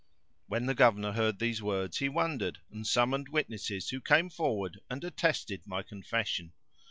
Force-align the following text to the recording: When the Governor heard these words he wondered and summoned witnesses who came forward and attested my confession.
When 0.47 0.65
the 0.65 0.73
Governor 0.73 1.11
heard 1.11 1.37
these 1.37 1.61
words 1.61 1.97
he 1.99 2.09
wondered 2.09 2.57
and 2.71 2.87
summoned 2.87 3.29
witnesses 3.29 3.91
who 3.91 4.01
came 4.01 4.31
forward 4.31 4.79
and 4.89 5.03
attested 5.03 5.67
my 5.67 5.83
confession. 5.83 6.53